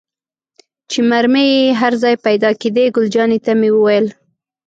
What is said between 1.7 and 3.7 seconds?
هر ځای پيدا کېدې، ګل جانې ته مې